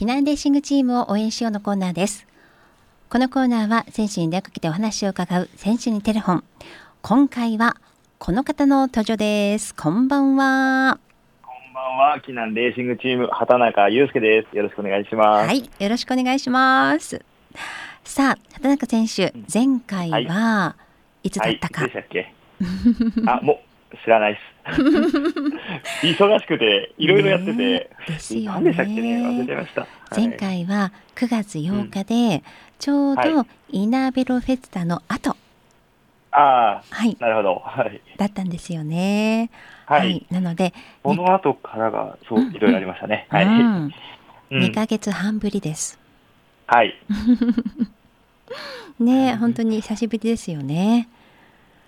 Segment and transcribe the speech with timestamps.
[0.00, 2.26] 避難レーシングチームを応援しようのコーナーです。
[3.10, 6.44] このコーナーは選手に電話かけてお話を伺う選手にテレフォン。
[7.02, 7.76] 今回は
[8.18, 9.74] この方の登場です。
[9.74, 10.98] こんばんは。
[11.42, 12.18] こんばんは。
[12.26, 14.56] 避難レーシングチーム畑中祐介です。
[14.56, 15.46] よろしくお願いします。
[15.46, 15.70] はい。
[15.78, 17.22] よろしくお願いします。
[18.02, 20.72] さあ畑中選手前回は
[21.24, 21.30] い。
[21.30, 22.32] つだったか、はい、でしたっけ？
[23.30, 23.69] あもう
[24.04, 24.50] 知らないです。
[26.06, 28.46] 忙しくていろいろやってて、ね、ですよね。
[28.46, 29.22] 何でしたっけね？
[29.22, 32.42] 忘れてました、前回は9月8日で、うん、
[32.78, 35.36] ちょうどイナーベロフェスタの後、
[36.32, 39.50] ああ、はい、なるほど、はい、だったんですよね。
[39.86, 43.26] はい、はい、なので、この後からが、そう、いろいろありましたね。
[43.30, 43.46] うん、はい。
[43.46, 43.92] うん、
[44.50, 45.98] 2ヶ月半ぶりです。
[46.66, 46.94] はい。
[49.00, 51.08] ね、本当に久しぶりですよね。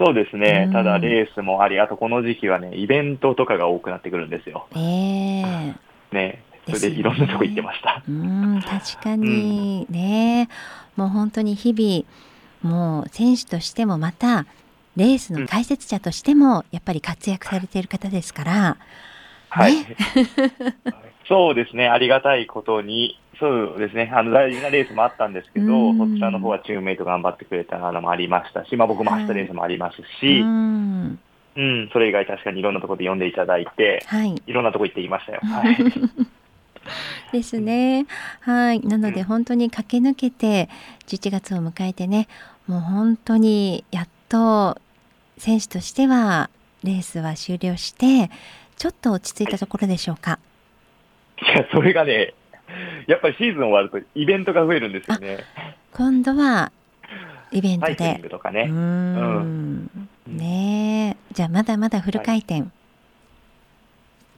[0.05, 4.67] そうですね、ただレースもあり、あとこの時期はね、イベントとかが多くなってくるんですよ。
[4.75, 5.43] ええ。
[5.43, 5.75] ー、
[6.13, 7.99] ね、それでいろんなとこ行ってました。
[7.99, 8.13] ね、う
[8.59, 9.87] ん、確かに。
[9.89, 10.49] ね、
[10.97, 14.47] もう本当に日々、もう選手としてもまた、
[14.97, 18.77] レースの解説者としても、やっぱり活躍されている方ですから、
[19.51, 19.75] はい。
[21.29, 31.19] そうですね、ありがたいことに、そうですね、あの大事なレースもあったんですけど、そちらの方はチームメイト頑張ってくれたのもありましたし、まあ、僕も走ったレースもありますし、うん
[31.57, 35.41] うん、それ以外確かにいろんなところで読んでいただいて、はい、いろんなとこ行っていましたよ。
[35.43, 35.77] はい
[37.33, 38.07] ですね。
[38.41, 38.81] はい。
[38.81, 40.69] なので本当に駆け抜けて
[41.07, 42.29] 11月を迎えてね、
[42.69, 44.79] もう本当にやっと
[45.39, 46.51] 選手としては
[46.85, 48.31] レースは終了して、
[48.77, 50.39] ちょっと落ち着いたところでしょうか？
[51.41, 52.35] いや、それがね、
[53.07, 55.39] やっぱりシーズン終わるとイベントが増えるんですよね。
[55.93, 56.73] 今度は
[57.51, 58.25] イベントで。
[58.31, 58.67] とかね。
[58.69, 59.91] うん。
[60.27, 62.55] ねじゃあまだまだフル回転。
[62.55, 62.65] はい、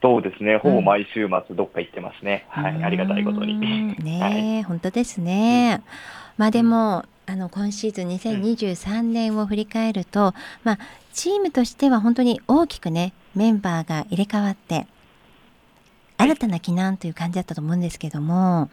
[0.01, 0.57] そうですね。
[0.57, 2.45] ほぼ毎週末どっか行ってますね。
[2.55, 2.83] うん、はい。
[2.83, 3.57] ありがたいことに。
[4.03, 5.81] ね、はい、本当ですね。
[5.81, 5.83] うん、
[6.37, 10.33] まあでも、あの今シーズン2023年を振り返ると、
[10.63, 10.79] まあ
[11.13, 14.85] チームとしては本当に大きくねメンバーが入れ替わって
[16.17, 18.69] 新たな避難という感じだったと思うんですけども、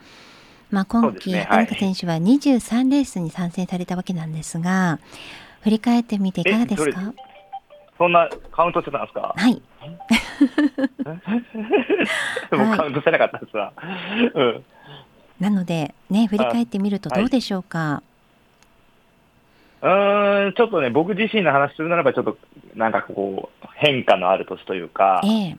[0.70, 4.98] まあ、今季、ね、畑中選手は23レースに参戦されたわけなんですが、
[5.62, 7.12] 振り返ってみていかがですか？
[7.98, 9.34] そんなカウントしてたんですか？
[9.36, 9.62] はい。
[12.52, 13.72] もうカウントしてなかったですわ。
[14.34, 14.64] うん、
[15.40, 18.02] なので、ね、振り返ってみるとどうでしょうか？
[19.80, 22.38] はい、うんちょっとね、僕自身の話するならば、ちょっと
[22.74, 25.56] なんかこう、変化のある年というか、ええ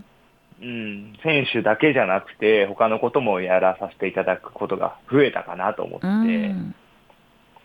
[0.62, 6.76] うん、選手だけじゃなくて、他のこともやらさせていただくことが増えたかなと思って、うん、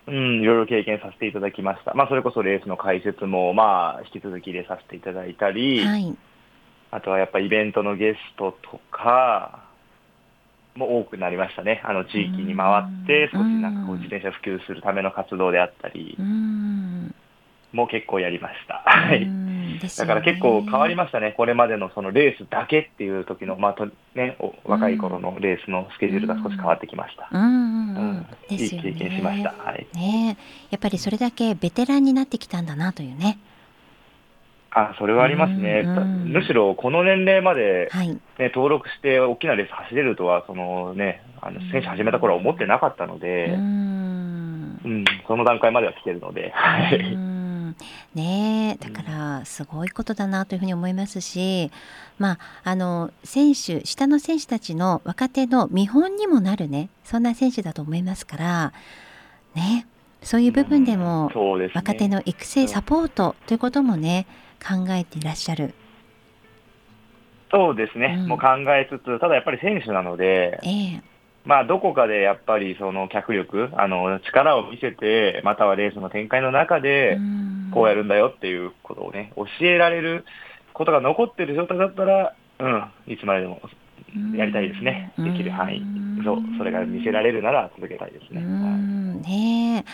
[0.06, 1.94] うん、いろいろ経験させていただきました。
[1.94, 6.16] まあ、それこそレースの解説も、まあ、引き続き入れさせていただいたり、はい、
[6.90, 9.68] あとはやっぱイベントのゲストとか、
[10.78, 11.82] も多くなりましたね。
[11.84, 16.16] あの地域に回って、少しなんかこう自転車普及するための活動であったり、
[17.72, 18.82] もう結構やりました。
[18.86, 19.26] はい。
[19.96, 27.28] だから結構変わりましたね、これまでのそのレースだけっていう時の、まあとね、若い頃のレースのスケジュールが少し変わってきました。
[27.30, 29.52] うん、うん、いい経験しました。
[29.52, 29.86] はい。
[29.94, 30.36] ね、
[30.70, 33.38] やっぱりそれだけベテランになってきたんだなというね。
[34.70, 38.20] あそれはありますね、むしろこの年齢まで、ね、はい、
[38.54, 46.50] 登録して大きなレース走れるとは、そのね、あの選手始めた頃は思ってなかったので、うん、うん、その段階までは来てるので。
[46.54, 47.37] はい
[48.14, 51.70] ねだからすごいことだなというふうに思いますし、
[52.18, 58.72] まあ、あの選手下の選手たちの若手の見本にもなるねそんな選手だと思いますから
[59.54, 59.86] ね
[60.22, 61.30] そういう部分でも、
[61.74, 64.26] 若手の育成サポートということもね
[64.60, 65.74] 考えていらっしゃる。
[67.50, 71.02] そうですね、うん、もう考えつつ、ただやっぱり選手なので、えー、
[71.44, 77.18] まあ、どこかでやっぱりその脚力、あの力を見せて、またはレースの展開の中で、
[77.72, 80.24] こうやるんだよっていうことをね、教えられる
[80.74, 83.60] ことが残ってる状態だったら、うん、いつまででも
[84.36, 85.82] やりたいですね、できる範囲、
[86.24, 88.40] そう、それが見せられるなら続けたいですね。
[88.40, 89.84] ね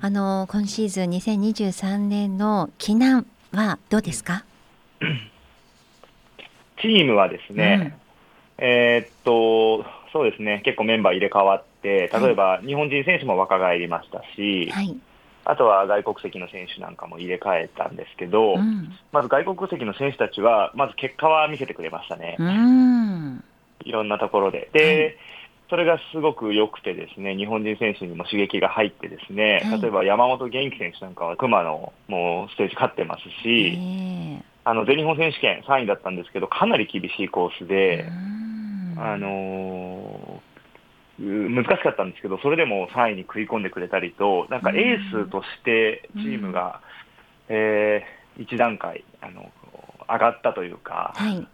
[0.00, 4.44] あの今シーズン2023年の避難はどうですか？
[6.80, 7.96] チームはですね、
[8.58, 14.96] うん、えー、っと、そうですね、結構メンバー入れ替わって、例えば日本人選手も若返りましたし、はい、
[15.44, 22.36] あとは外国籍の選手なんかも入れ替えたんですけど、うん、まず外国籍の選手たちは、まず結果は見せてくれましたね、
[23.84, 24.68] いろんなところで。
[24.72, 25.16] で、はい、
[25.70, 33.78] それがすごく良くてですね、日本人選手にも刺激が入ってですね、はい、例えば山本元気選手なんかは熊野もステージ勝ってますし、
[34.64, 38.04] あの全日本選手権3位だったんですけど、かなり厳しいコースで、
[38.96, 40.42] あの
[41.18, 46.80] 難しかったんですけど、それでも3位に食い込んでくれたりと、なんかエースとしてチームが、
[47.48, 49.50] うん、えー、一段階あの
[50.08, 51.46] 上がったというか、はい、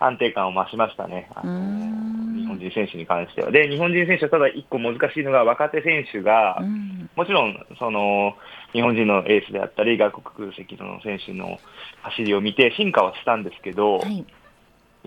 [0.00, 3.50] 安定感を増しましたね、あの日本人選手に関しては。
[3.50, 8.34] で、日本人選手はただ1個難しいのが、若手選手が、うん、もちろんその
[8.72, 11.58] 日本人のエースであったり、外国籍の選手の
[12.02, 14.24] 走りを見て、進化はしたんですけど、はい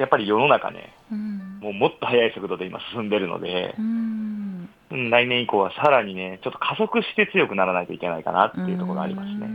[0.02, 9.48] やっぱり世の中ね、うん、もうもっと速い速度で今進んでるので、うん、来年以降はさらにね、ちょっと加速して強くならないといけないかなっていうところがありますね。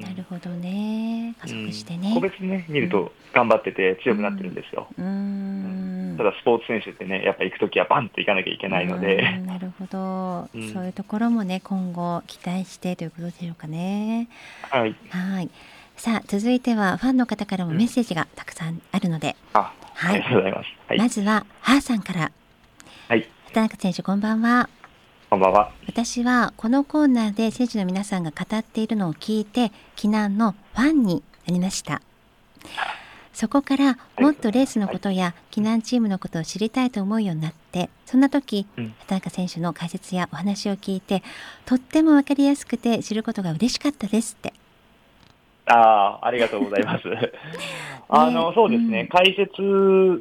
[0.00, 1.34] なるほどね。
[1.38, 2.12] 加速してね。
[2.14, 4.88] 個別ね、見ると頑張ってて強くなってるんですよ。
[6.16, 9.38] ただスポーツ選手ってね、やっぱ行くときはバンと行かなきゃいけないので。
[9.44, 14.28] なるほど、そういうところもね、今後期待してということでしょうかね。
[14.62, 14.96] はい。
[15.10, 15.50] はい。
[16.00, 19.70] さあ続いてはファンの方からもメッセージがたくさんあるので、あ
[20.00, 20.66] はい、ありがとうございます。
[20.88, 22.32] はい、まずはハーさんから。
[23.08, 23.28] はい。
[23.48, 24.70] 畑中選手こんばんは。
[25.28, 25.72] こんばんは。
[25.86, 32.00] 私はこのコーナーで選手の皆さんが語っているのを聞いて、避難のファンになりました。
[33.34, 38.66] そこからもっとレースのことや避難チームのことを知りたいと思うようになって、そんな時、
[39.00, 41.22] 畑中選手の解説やお話を聞いて、
[41.66, 44.54] とっても分かりやすくて知ることが嬉しかったですって
[45.70, 47.04] ああ、ありがとうございます。
[48.12, 49.62] あの、そうですね、解説、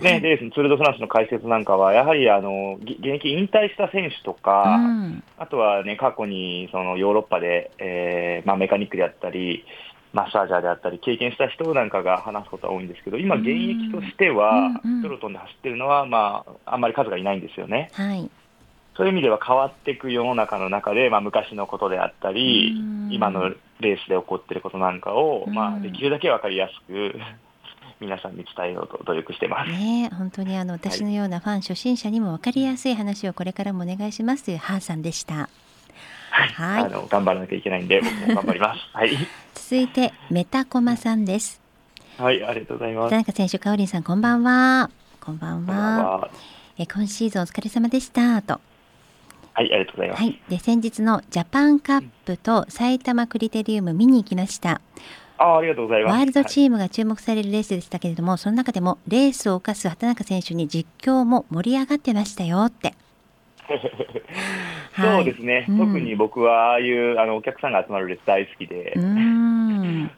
[0.03, 9.65] ね、レースのツール・ド・フランスの解説なんかは、やはり、あの、現役引退した選手とか、うん、あとはね、過去に、その、ヨーロッパで、えー、まあ、メカニックであったり、
[10.13, 14.69] マッサージャーであったり、経験した人なんかが話すことは多いんですけど、今、現役としては、
[15.01, 17.89] プロトンで走ってるのは、まあ、あんまり数がいないんですよね。
[17.93, 18.29] はい。
[18.99, 22.75] そういう意味では変わっていく世の中の中で、まあ、昔のことであったり、
[23.09, 23.49] 今の
[23.79, 27.15] レースで起こっていることなんかを、まあ、できるだけ分かりやすく
[28.01, 29.71] 皆さんに伝えようと努力してます。
[29.71, 35.47] ね、本当にあの私のようなファン初心者にも分かりやすい話をこれからもお願いしますというハーさんでした。
[36.31, 38.81] はい、あの頑張らなきゃいけないんで僕も頑張ります。
[38.91, 39.11] はい。
[39.53, 41.61] 続いてメタコマさんです。
[42.17, 43.11] はい、ありがとうございます。
[43.11, 44.89] 田中選手、かおりんさん、こんばんは。
[45.21, 46.29] こんばんは。
[46.77, 48.59] え今シーズンお疲れ様でしたと。
[49.59, 50.23] はい、ありがとうございます。
[50.23, 54.79] はい、で先日のジャパンカップと埼玉クリテリウム見に行きました。
[55.37, 56.13] あありがとうございます。
[56.13, 62.93] ワールドチームが注目されるレースでしたけれども、はい、その中でもレースを犯す畑中選手に実況も盛り上がってましたよって。
[64.95, 69.38] そうですね、うん、特に僕はああいうあのお客さんが集まるレース大好きで、うん、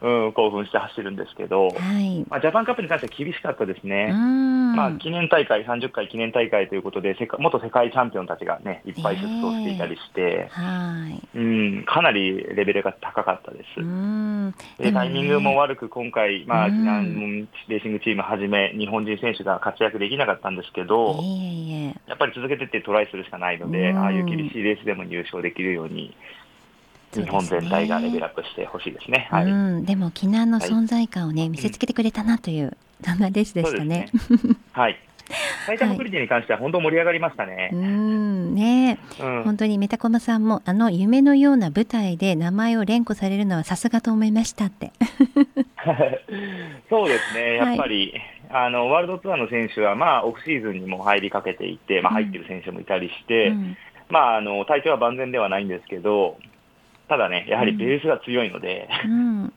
[0.02, 11.38] うん、興奮して走るんですけど、はい、まあ、ジャパンカップに関しては厳しかったですね、まあ、記念大会、30回記念大会ということで、世元世界チャンピオンたちが、ね、いっぱい出走していたりして、えー、はい。
[11.38, 11.42] う
[11.82, 13.82] ん、かなりレベルが高かったです。
[13.82, 14.54] うん。
[14.78, 26.16] でタイミングも悪く、今回、まあ、避難レーシングチームはじめ、日本人選手が活躍できなかったんですけど、えー、やっぱり続けてってトライするしかないので、ああいう厳しいレースでも入賞できるように。
[27.14, 29.28] 日本全体がレベルアップしてほしいですね。
[29.32, 33.86] はい、うん、でも、避難の存在感をね、はい、見せつけてくれたなという、そんなレースでしたね。
[33.86, 34.08] ね。
[34.72, 34.98] はい。
[35.66, 37.70] 埼玉クリティに関しては本当盛り上がりましたね。
[37.74, 38.56] うん。
[38.56, 44.92] ね、うん、本当にメタコマさんもあの夢のような舞台で名前を連呼されるのはさすがと思いましたって。
[46.90, 48.14] そうですね、やっぱり、
[48.50, 53.78] はい、あのワールドツアーの選手はまあオフシーズンにも入りかけていて、まあ入ってる選手もいたりして、うん、
[54.10, 56.38] まああの体調は万全ではないんですけど、
[57.12, 59.54] ただねやはりベースが強いので、うん、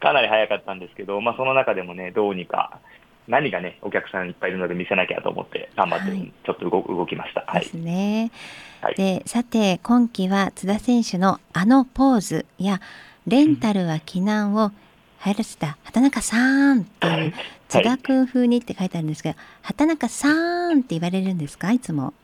[0.00, 2.80] かなり早かったんですけど、まあその中でもねどうにか。
[3.28, 7.44] 何がね、お客さんいっぱいいるので見せなきゃと思って、頑張って、ちょっと動,、動きました。
[7.46, 8.32] はい、ですね。
[8.80, 12.80] はい、で、さて、今季は津田選手のあのポーズや、
[13.28, 14.72] レンタルは避難を
[15.20, 17.34] 入らせた畑中さんっていう、
[17.68, 22.14] 津田君風にって書いてあるんですが、畑中さんって言われるんですか、いつも。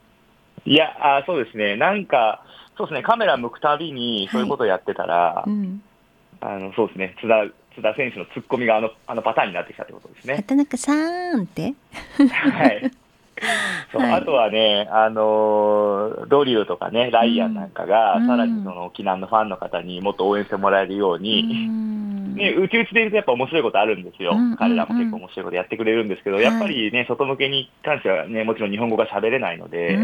[0.64, 2.42] いや、あそうですね、なんか、
[2.76, 5.82] そうですね、カメラ向くたびにそういうことをやってたら、はいうん、
[6.40, 10.36] あのそうですね、津田津田選手の突っ込みがあのあのパターンになってきたってことですね。
[10.36, 11.74] 畑中さんって？
[12.30, 12.90] はい。
[13.92, 29.98] そう、はい、あとはね、あのドリューとかね、ライアンなんかが、うん、さらにその沖縄のファンの方にもっと応援してもらえるように、うん、ね、うちうちでいるとやっぱ面白いことあるんですよ、うん、彼らも結構面白いことやってくれるんですけど、やっぱりね、外向けに関してはね、もちろん日本語が喋れないので、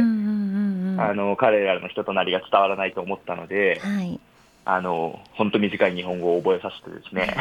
[1.10, 4.20] あの彼らの人となりが伝わらないと思ったので、はい。
[4.64, 7.34] あの本当短い日本語を覚えさせてですね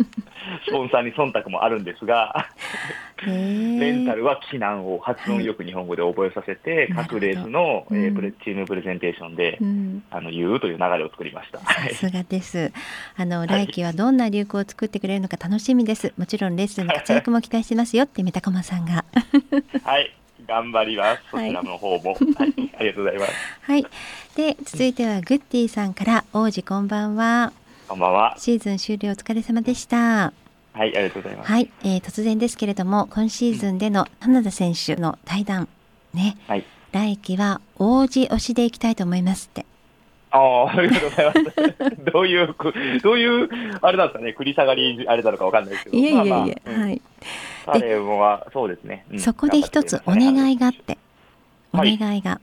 [0.68, 2.50] スポンサーに忖度もあるんですが
[3.26, 11.58] レンタルは避難を発音よく日本語で覚えさせて、はい、各レースの、うん、えー、プレチームプレゼンテーションで、うん、あの言うという流れを作りました。
[11.58, 12.70] さすがです。
[13.16, 16.12] あの来季はどんな流行を作ってくれるのか楽しみです。
[16.16, 19.04] もちろんレースの活躍も期待してますよってメタコマさんが。
[19.84, 20.12] はい
[20.48, 21.22] 頑張ります。
[21.30, 22.14] そちらの方も。
[22.36, 23.32] はい、ありがとうございます。
[23.62, 23.86] はい。
[24.34, 27.52] で、続いてはグッディさんから王子こんばんは。
[27.86, 28.34] こんばんは。
[28.38, 30.32] シーズン終了お疲れ様でした。
[30.72, 31.52] はい、ありがとうございます。
[31.52, 35.68] はい、えー突然ですけれども、今シーズンでの花田選手の対談
[36.14, 36.64] ね、はい。
[36.92, 39.66] 来季は王子推しでいきたいと思いますって。
[40.30, 41.96] ああ、ありがとうございます。
[42.12, 43.48] どういう、くどういう、
[43.80, 45.96] あれなんですかね、繰り下がり、あれなのかわかんないですけど。
[45.96, 47.02] いえいえいえ、まあまあうんはい。
[47.66, 49.04] 彼は、そうですね。
[49.10, 50.98] うんそこで一つお願いがあって、
[51.72, 52.40] おはい願いが、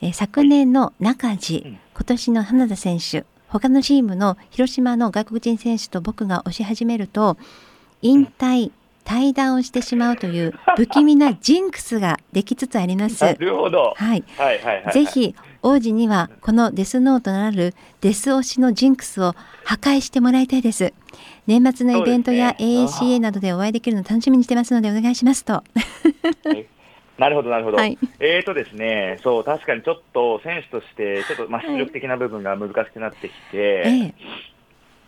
[0.00, 7.36] えー昨年の中地、うん今年の花田選手、他のチームの広島の外国人選手と僕が推し始めると、
[8.02, 8.70] 引退、
[9.04, 13.20] 対談をしてしまうという不気味なジンクスができつつあります。
[13.24, 13.94] なるほど。
[13.96, 14.22] はい。
[14.36, 14.92] はいはいはい。
[14.92, 15.06] ぜ。
[15.06, 19.34] ひ王子にはこのデスノートなるデス推しのジンクスを
[19.64, 20.92] 破壊してもらいたいです。
[21.46, 25.62] 年末のイベントや AACA などでお会いできるの楽しみにしてますのでお願いしますと。
[27.18, 27.78] なるほど、なるほど。
[27.78, 27.98] はい。
[28.20, 34.14] えーとですね、そう、確かにちょっと選手として、ちょっと、まあ、出力的な部分が難しくなってきて、ええ、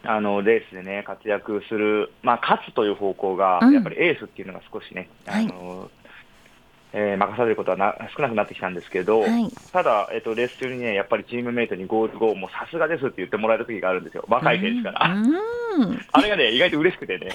[0.02, 3.72] あの、レースでね、活躍する、まあ、勝つという方向が、うん。
[3.72, 5.44] やっぱりエースっていうのが少しね、はい。
[5.44, 5.88] あの、
[6.92, 9.48] えー任されることはな少なくなってきたんですけど、はい。
[9.72, 15.04] ただ、えっと、レース中にね、やっぱりチームメイトにゴール後、もうさすがですって言ってもらえる時があるんですよ、若い選手から。
[16.12, 17.30] あれがね、意外と嬉しくてね、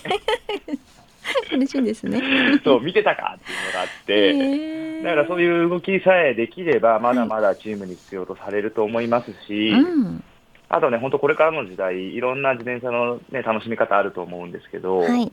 [1.51, 2.21] 嬉しいですね。
[2.63, 10.23] そう、見てたかっていうのがあって、だからそういう動きさえできれば、まだまだチームに必要とされると思いますし、うん、
[10.69, 15.31] あとね、本当これからの時代、いろんな自転車の、ね、楽しみ方あると思うんですけど、はい、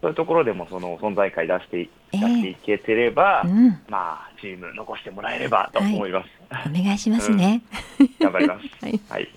[0.00, 6.28] そういうところでもその存在感出して出していけてれば、うん、まあ、チーム残してもらえればと思います。
[6.68, 7.62] お願いしますね。
[8.20, 8.66] 頑張ります。
[8.84, 9.28] はいはい。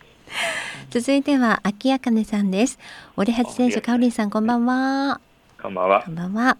[0.90, 2.78] 続いては秋あかねさんです。
[3.16, 5.22] 俺八選手、かおりんさん、こんばんは。
[5.62, 6.12] こんばんはこ。
[6.12, 6.58] んばんは。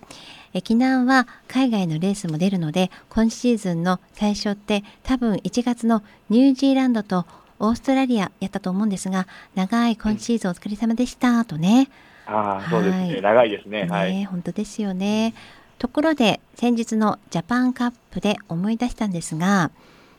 [0.54, 7.26] え沖縄は海外のレースも出るので今シーズンの最初って多分1月のニュージーランドと
[7.60, 11.90] オーストラリアやったと思うんですが長い今シーズンお疲れ様でしたとね。
[11.92, 13.08] ああ、そうですね。
[13.14, 13.84] はい長いですね。
[13.86, 14.26] ね、はい。
[14.26, 15.34] 本当ですよね。
[15.80, 19.72] ところで先日のジャパンカップで思い出したんですが、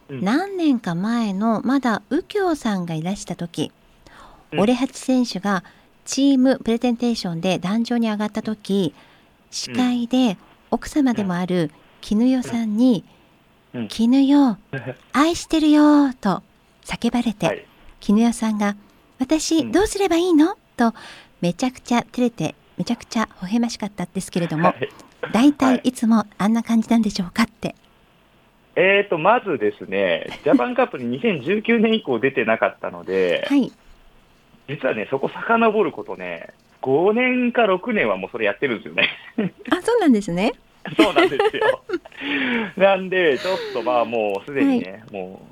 [0.08, 3.72] うん何年か前のまだ右京さんがいらした時、
[4.52, 5.62] うんオレハチ選手が
[6.06, 8.94] チームプレゼンテーションで壇上に上がった時
[9.50, 10.38] 司会で
[10.70, 13.04] 奥様でもある絹代さんに
[13.74, 14.56] うん「絹代
[15.12, 16.42] 愛してるよ」と
[16.86, 17.66] 叫ばれて、はい。
[18.00, 18.76] 絹代さんが
[19.20, 20.94] 「私うんどうすればいいの?」と
[21.40, 24.88] めちゃくちゃ照れてめちゃくちゃ微笑ましかったんですけれどもはい
[25.32, 27.74] 大はい体いつもあんな感じなんでしょうかって。
[28.76, 33.72] えーと、まずですね、ジャパンカップに2019年以降出てなかったので、はい、
[34.68, 36.50] 実はね、そこ遡ることね、
[36.82, 39.10] 5年か6年はもうそれやってるんですよね。
[39.72, 40.52] あそうなんですね。
[40.96, 41.82] そうなんですよ。
[42.76, 45.42] なんで、ちょっとまあもうすでにね、も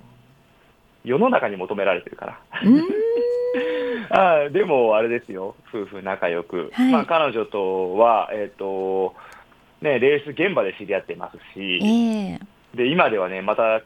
[1.04, 2.38] う、世の中に求められてるから。
[4.10, 6.92] あーでも、あれですよ、夫婦仲良く、はい。
[6.92, 9.14] まあ、彼女とは、えっと
[9.80, 12.40] ね、レース現場で知り合ってますし、ええ。
[12.74, 13.82] で今ではね、また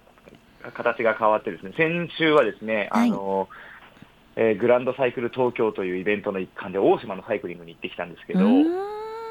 [0.72, 1.72] 形が変わって、ですね。
[1.76, 3.10] 先週はですね、はい。
[3.10, 3.48] あの
[4.36, 8.40] えーグランドサイクル東京というイベントの一環で、大島のサイクリングに行ってきたんですけど、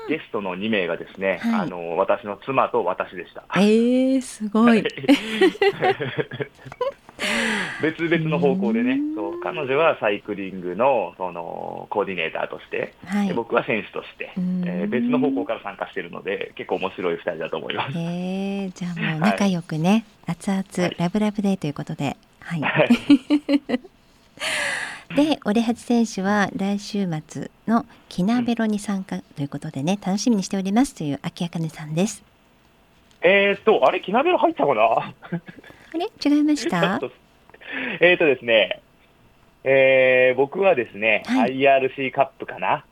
[0.07, 1.61] ゲストの2名がですね、はい。
[1.61, 3.45] あの私の妻と私でした。
[3.57, 4.83] ええすごい。
[7.81, 13.33] 別々の方向でねうん、そう彼女はサイクリングのそのコーディネーターとして、はいで。
[13.33, 17.97] 僕は選手として、うんえー別の方向から参加しているので、結構面白い2人だと思います。
[17.97, 22.61] ええじゃあもう仲良くね、熱々、はいラブラブデーということで、はい。
[22.61, 22.89] はい
[25.15, 32.23] で、オレハチ選手は来週末のキナベロに参加ということでね、楽しみにしておりますという秋あかねさんです。
[33.21, 34.81] えーっと、あれ、キナベロ入ったかな？
[34.83, 35.13] あ
[35.97, 36.05] れ？
[36.23, 36.99] 違いました？
[38.01, 38.81] えーっとですね、
[39.63, 42.85] えー僕はですね、はい IRC カップかな。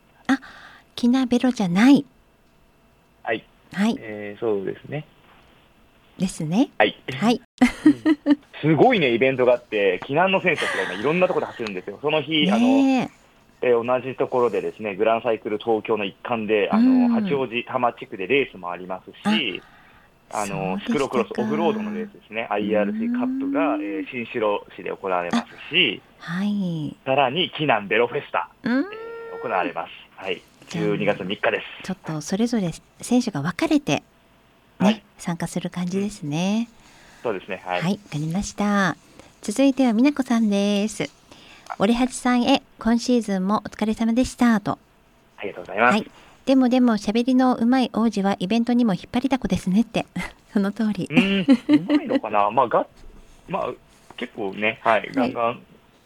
[0.96, 2.05] キナベロじゃない。
[3.24, 3.43] はい、
[3.74, 3.96] はい。
[4.00, 5.05] えーそうですね。
[6.17, 6.69] ですね。
[6.79, 6.96] はい。
[7.19, 7.41] はい。
[8.62, 12.00] すごいね、イベントがあって、避難の選手たちが今、いろんなところで走るんですよ。
[12.01, 13.12] その日、あの、ね
[13.62, 19.62] えー同じところでですね、グランサイクル東京の一環で、あうんの、八王子多摩地区でレースもありますし、
[20.31, 26.01] あの、そうでしたかスクロクロスオフロードのレースですね、IRC カップが、うんえー新城市で行われますし、え。
[26.19, 26.96] はい。
[27.05, 28.79] さらに、避難ベロフェスタ、うん。
[28.79, 28.84] えー
[29.41, 29.91] 行われます。
[30.15, 30.41] はい。
[30.69, 31.84] じゃあ12月3日です。
[31.84, 34.03] ちょっとそれぞれ選手が分かれて、ね
[34.79, 36.69] はい参加する感じですね。
[37.24, 37.62] そうですね。
[37.65, 37.81] はい。
[37.81, 38.98] はい、わかりました。
[39.41, 41.10] 続いては美奈子さんです。
[41.79, 44.79] オレハチさんへ今シーズンもお疲れ様でしたと。
[45.38, 45.91] ありがとうございます。
[45.93, 46.12] はい。
[46.47, 50.05] でもでも喋りのうまい王子はイベントにも引っ張りだこですねって。
[50.53, 51.05] その通り。
[51.11, 52.87] うん、うまいのかな、まあ、が、
[53.49, 53.73] まあ、
[54.15, 55.59] 結構ね、はい、ガンガン、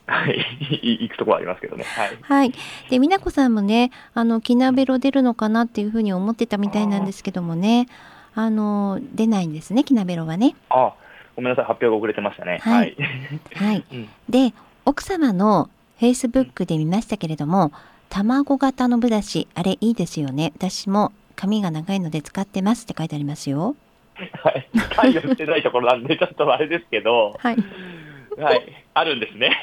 [0.07, 0.43] はい、
[0.81, 1.83] 行くところありますけどね。
[1.83, 2.17] はい。
[2.23, 2.57] はい、で、
[2.97, 7.87] 美奈子さんもね、あの、きなべろ出るのかなっていうふうに思ってたみたいなんですけどもね。
[8.33, 10.55] あの、出ないんですね、きなべろはね。
[10.69, 10.93] あ、
[11.35, 12.57] ごめんなさい、発表が遅れてましたね。
[12.63, 12.97] はい。
[13.53, 13.85] はい。
[14.27, 14.53] で、
[14.85, 15.69] 奥様の
[15.99, 17.71] フェイスブックで見ましたけれども、
[18.11, 20.51] 卵型のブラシ、あれいいですよね。
[20.57, 23.77] 私も髪が長いので使ってますって書いてありますよ。
[24.43, 24.69] はい。
[24.93, 27.57] 関与してないところなんで、ちょっとあれですけど、はい。
[28.37, 29.55] はい、あるんですね。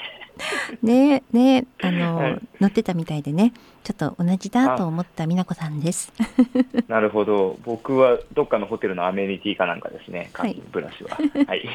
[0.82, 3.52] ねねあの、はい、乗ってたみたいでね。
[3.84, 6.10] ちょっと同じだと思った美奈子さんです。
[6.88, 7.58] なるほど。
[7.64, 11.10] 僕はどっかのホテルのアメニティかなんかですね、はい、ブラシは。
[11.46, 11.68] はい。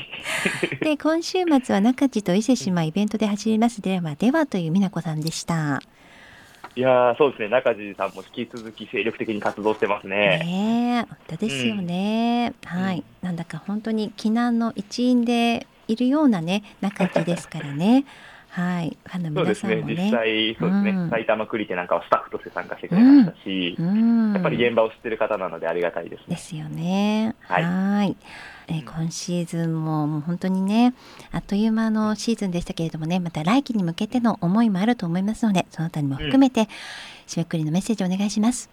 [0.81, 3.81] で今週末は中地と伊勢志摩イベントで走ります。
[3.81, 5.81] ではではという美奈子さんでした
[6.75, 7.49] いやそうですね。
[7.49, 10.39] 中地さんも引き続き精力的に活動してますね。
[10.39, 18.05] ね本当ですよね、うん、はい、なんだか本当に避難の一員でいるようなね中地ですからね
[18.53, 19.95] はい、ファンの皆さんもね。
[19.95, 20.03] ね。
[20.03, 27.35] 実際、そうですね、うん、埼玉クリテなんかはスタッフとして参加してくれましたし、うん、やっぱり現場を知ってる方なのでありがたいです、ね、ですよね。
[27.39, 28.15] はい。
[28.67, 30.93] えー、今シーズンももう本当にね
[31.31, 36.67] あっという間のシーズンでしたけれどもねまた来季に向けての思いもあると思いますのでそのあたりも含めて、うん、
[37.27, 38.69] 締めくくりのメッセージお願いします。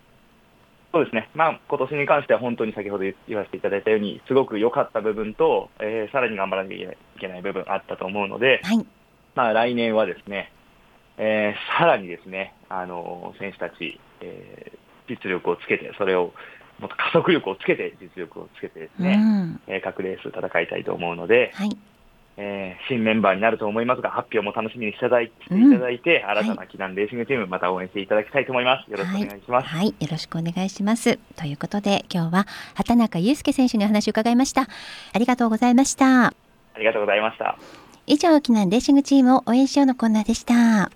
[0.92, 8.84] そうですね、まあ今年に関しては本当に先ほど言わせていただいたようにすごく良かった部分と、えー、さらに頑張らなきゃいけない部分あったと思うので、はい
[9.34, 10.52] まあ、来年はですね、
[11.18, 16.32] えー、さらにですね、あの選手たち、えー、実力をつけて、それを
[16.78, 21.76] もっと加速力をつけて、実力をつけてですね、うん、えー、各レース戦いたいと思うので、はい、
[22.38, 25.30] えー、新メンバーになると思いますが、発表も楽しみにしていただい
[25.98, 28.90] て、うん、新たな避難レーシングチーム、また応援していただきたいと思います。
[28.90, 29.68] よろしくお願いします。
[29.68, 31.18] はい、はい、よろしくお願いします。
[31.36, 34.62] ということで、今日は畑中祐介選手にお話を伺いました。
[34.62, 36.28] ありがとうございました。
[36.28, 36.34] あ
[36.78, 37.58] りがとうございました。
[38.10, 40.90] 以上、沖縄レーシングチームを応援しようのコーナーでした。